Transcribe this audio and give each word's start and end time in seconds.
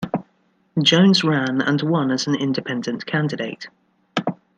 Jones 0.81 1.23
ran 1.23 1.61
and 1.61 1.79
won 1.83 2.09
as 2.09 2.25
an 2.25 2.33
independent 2.33 3.05
candidate. 3.05 3.67